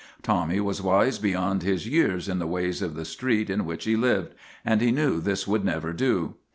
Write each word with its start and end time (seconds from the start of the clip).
Tommy 0.23 0.59
was 0.59 0.81
wise 0.81 1.19
beyond 1.19 1.61
his 1.61 1.87
years 1.87 2.27
in 2.27 2.39
the 2.39 2.47
ways 2.47 2.81
of 2.81 2.95
the 2.95 3.05
street 3.05 3.51
in 3.51 3.65
which 3.65 3.83
he 3.85 3.95
lived, 3.95 4.33
and 4.65 4.81
he 4.81 4.91
knew 4.91 5.21
this 5.21 5.47
would 5.47 5.63
never 5.63 5.93
do. 5.93 6.33